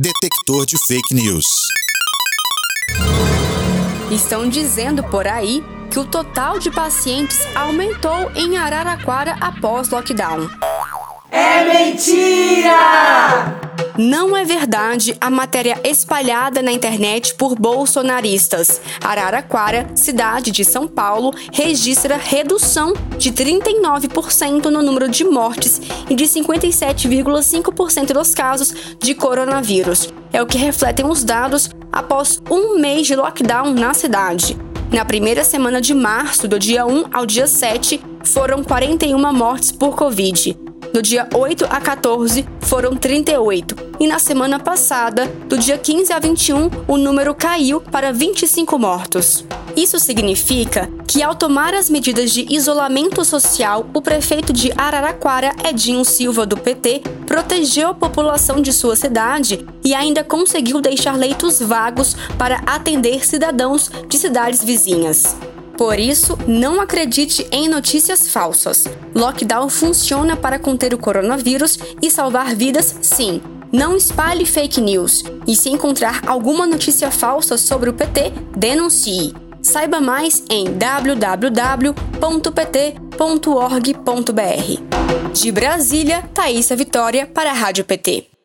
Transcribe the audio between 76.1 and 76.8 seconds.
alguma